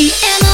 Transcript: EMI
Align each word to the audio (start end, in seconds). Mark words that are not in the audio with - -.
EMI 0.00 0.49